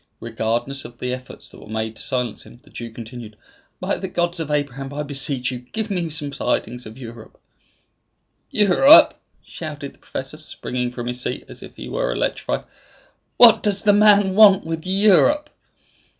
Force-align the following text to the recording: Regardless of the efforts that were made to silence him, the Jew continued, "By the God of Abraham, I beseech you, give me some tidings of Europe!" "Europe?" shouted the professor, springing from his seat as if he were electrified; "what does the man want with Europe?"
Regardless 0.19 0.83
of 0.83 0.97
the 0.97 1.13
efforts 1.13 1.49
that 1.51 1.59
were 1.59 1.67
made 1.69 1.95
to 1.95 2.01
silence 2.01 2.43
him, 2.43 2.59
the 2.63 2.71
Jew 2.71 2.89
continued, 2.89 3.37
"By 3.79 3.97
the 3.97 4.07
God 4.07 4.39
of 4.39 4.49
Abraham, 4.49 4.91
I 4.91 5.03
beseech 5.03 5.51
you, 5.51 5.59
give 5.59 5.91
me 5.91 6.09
some 6.09 6.31
tidings 6.31 6.87
of 6.87 6.97
Europe!" 6.97 7.39
"Europe?" 8.49 9.21
shouted 9.45 9.93
the 9.93 9.99
professor, 9.99 10.37
springing 10.39 10.89
from 10.89 11.05
his 11.05 11.21
seat 11.21 11.45
as 11.47 11.61
if 11.61 11.75
he 11.75 11.87
were 11.87 12.11
electrified; 12.11 12.63
"what 13.37 13.61
does 13.61 13.83
the 13.83 13.93
man 13.93 14.33
want 14.33 14.65
with 14.65 14.87
Europe?" 14.87 15.51